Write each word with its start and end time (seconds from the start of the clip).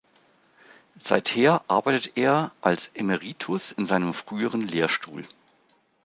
Seither 0.97 1.63
arbeitet 1.67 2.17
er 2.17 2.51
als 2.61 2.89
Emeritus 2.95 3.77
an 3.77 3.85
seinem 3.85 4.15
früheren 4.15 4.63
Lehrstuhl. 4.63 5.27